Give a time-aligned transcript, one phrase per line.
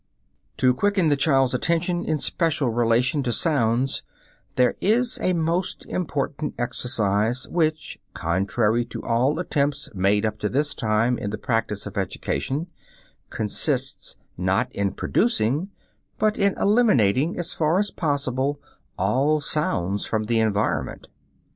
[0.57, 4.01] To quicken the child's attention in special relation to sounds
[4.55, 10.73] there is a most important exercise which, contrary to all attempts made up to this
[10.73, 12.65] time in the practise of education,
[13.29, 15.69] consists not in producing
[16.17, 18.59] but in eliminating, as far as possible,
[18.97, 21.09] all sounds from the environment.